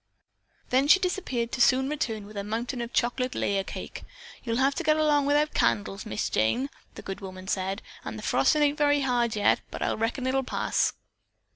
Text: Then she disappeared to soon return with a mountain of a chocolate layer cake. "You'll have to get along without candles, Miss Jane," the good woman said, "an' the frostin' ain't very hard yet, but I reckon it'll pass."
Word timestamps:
Then 0.71 0.87
she 0.87 0.99
disappeared 0.99 1.51
to 1.51 1.61
soon 1.61 1.87
return 1.87 2.25
with 2.25 2.35
a 2.35 2.43
mountain 2.43 2.81
of 2.81 2.89
a 2.89 2.93
chocolate 2.93 3.35
layer 3.35 3.63
cake. 3.63 4.03
"You'll 4.43 4.57
have 4.57 4.73
to 4.73 4.83
get 4.83 4.97
along 4.97 5.27
without 5.27 5.53
candles, 5.53 6.07
Miss 6.07 6.27
Jane," 6.27 6.71
the 6.95 7.03
good 7.03 7.21
woman 7.21 7.47
said, 7.47 7.83
"an' 8.03 8.15
the 8.17 8.23
frostin' 8.23 8.63
ain't 8.63 8.79
very 8.79 9.01
hard 9.01 9.35
yet, 9.35 9.61
but 9.69 9.83
I 9.83 9.93
reckon 9.93 10.25
it'll 10.25 10.41
pass." 10.41 10.93